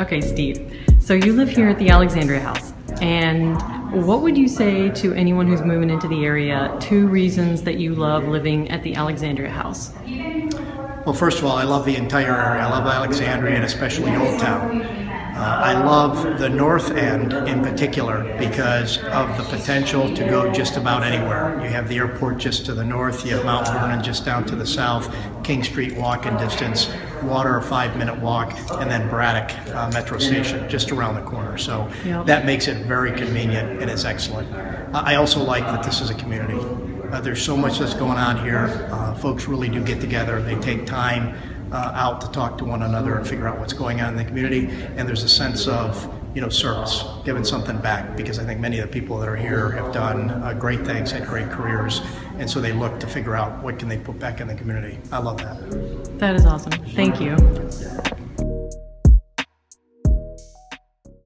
Okay, 0.00 0.22
Steve. 0.22 0.58
So 0.98 1.12
you 1.12 1.34
live 1.34 1.50
here 1.50 1.68
at 1.68 1.78
the 1.78 1.90
Alexandria 1.90 2.40
House. 2.40 2.72
And 3.02 3.60
what 4.06 4.22
would 4.22 4.36
you 4.36 4.48
say 4.48 4.88
to 4.88 5.12
anyone 5.12 5.46
who's 5.46 5.60
moving 5.60 5.90
into 5.90 6.08
the 6.08 6.24
area? 6.24 6.74
Two 6.80 7.06
reasons 7.06 7.62
that 7.64 7.76
you 7.76 7.94
love 7.94 8.26
living 8.26 8.70
at 8.70 8.82
the 8.82 8.94
Alexandria 8.94 9.50
House. 9.50 9.92
Well, 11.04 11.12
first 11.12 11.38
of 11.38 11.44
all, 11.44 11.56
I 11.56 11.64
love 11.64 11.84
the 11.84 11.96
entire 11.96 12.34
area. 12.34 12.62
I 12.62 12.70
love 12.70 12.86
Alexandria 12.86 13.56
and 13.56 13.64
especially 13.64 14.16
Old 14.16 14.40
Town. 14.40 15.09
Uh, 15.40 15.44
I 15.44 15.72
love 15.72 16.38
the 16.38 16.50
north 16.50 16.90
end 16.90 17.32
in 17.32 17.62
particular 17.62 18.36
because 18.36 18.98
of 18.98 19.38
the 19.38 19.44
potential 19.44 20.14
to 20.14 20.24
go 20.26 20.52
just 20.52 20.76
about 20.76 21.02
anywhere. 21.02 21.58
You 21.64 21.70
have 21.70 21.88
the 21.88 21.96
airport 21.96 22.36
just 22.36 22.66
to 22.66 22.74
the 22.74 22.84
north, 22.84 23.24
you 23.24 23.34
have 23.36 23.46
Mount 23.46 23.66
Vernon 23.68 24.02
just 24.04 24.26
down 24.26 24.44
to 24.48 24.54
the 24.54 24.66
south, 24.66 25.08
King 25.42 25.64
Street 25.64 25.96
walking 25.96 26.36
distance, 26.36 26.92
water 27.22 27.56
a 27.56 27.62
five 27.62 27.96
minute 27.96 28.18
walk, 28.20 28.52
and 28.82 28.90
then 28.90 29.08
Braddock 29.08 29.56
uh, 29.74 29.90
Metro 29.94 30.18
Station 30.18 30.68
just 30.68 30.92
around 30.92 31.14
the 31.14 31.22
corner. 31.22 31.56
So 31.56 31.90
Yep. 32.04 32.26
that 32.26 32.44
makes 32.44 32.68
it 32.68 32.84
very 32.84 33.10
convenient 33.12 33.80
and 33.80 33.90
it's 33.90 34.04
excellent. 34.04 34.54
I 34.94 35.14
also 35.14 35.42
like 35.42 35.64
that 35.64 35.82
this 35.82 36.02
is 36.02 36.10
a 36.10 36.14
community. 36.14 36.60
Uh, 37.10 37.18
there's 37.22 37.42
so 37.42 37.56
much 37.56 37.78
that's 37.78 37.94
going 37.94 38.18
on 38.18 38.44
here. 38.44 38.86
Uh, 38.92 39.14
folks 39.14 39.48
really 39.48 39.70
do 39.70 39.82
get 39.82 40.02
together. 40.02 40.42
They 40.42 40.56
take 40.56 40.84
time 40.84 41.34
uh, 41.72 41.92
out 41.94 42.20
to 42.20 42.30
talk 42.30 42.58
to 42.58 42.64
one 42.64 42.82
another 42.82 43.16
and 43.16 43.26
figure 43.26 43.48
out 43.48 43.58
what's 43.58 43.72
going 43.72 44.00
on 44.00 44.10
in 44.10 44.16
the 44.16 44.24
community. 44.24 44.68
And 44.96 45.08
there's 45.08 45.22
a 45.22 45.28
sense 45.28 45.66
of 45.66 46.12
you 46.34 46.40
know 46.40 46.48
service, 46.48 47.04
giving 47.24 47.44
something 47.44 47.78
back 47.78 48.16
because 48.16 48.38
I 48.38 48.44
think 48.44 48.60
many 48.60 48.78
of 48.78 48.86
the 48.88 48.92
people 48.92 49.18
that 49.18 49.28
are 49.28 49.36
here 49.36 49.70
have 49.70 49.92
done 49.92 50.30
uh, 50.30 50.52
great 50.54 50.84
things, 50.84 51.10
had 51.10 51.26
great 51.26 51.50
careers, 51.50 52.02
and 52.38 52.48
so 52.48 52.60
they 52.60 52.72
look 52.72 53.00
to 53.00 53.06
figure 53.06 53.34
out 53.34 53.62
what 53.62 53.78
can 53.78 53.88
they 53.88 53.98
put 53.98 54.18
back 54.18 54.40
in 54.40 54.48
the 54.48 54.54
community. 54.54 54.98
I 55.10 55.18
love 55.18 55.38
that. 55.38 56.18
That 56.18 56.36
is 56.36 56.46
awesome. 56.46 56.72
Thank 56.94 57.20
you. 57.20 57.36